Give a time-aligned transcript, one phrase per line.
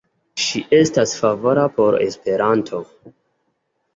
[0.43, 2.83] Ŝi estas favora por Esperanto.